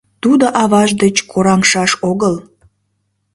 [0.23, 2.35] Тудо аваж деч кораҥшаш огыл.